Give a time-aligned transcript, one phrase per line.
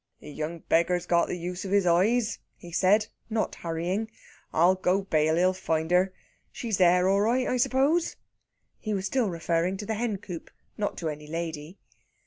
[0.19, 4.09] "The yoong beggar's got the use of his eyes," he said, not hurrying.
[4.51, 6.11] "I'll go bail he'll find her.
[6.51, 8.15] She's there all right, I suppose?"
[8.79, 11.77] He was still referring to the hencoop, not to any lady.